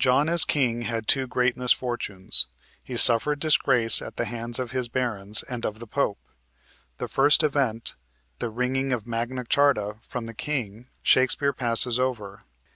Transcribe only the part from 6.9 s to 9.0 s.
The first event, the wringing